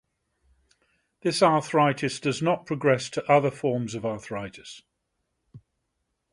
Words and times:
This 1.21 1.43
arthritis 1.43 2.19
does 2.19 2.41
not 2.41 2.65
progress 2.65 3.07
to 3.11 3.31
other 3.31 3.51
forms 3.51 3.93
of 3.93 4.03
arthritis. 4.03 4.81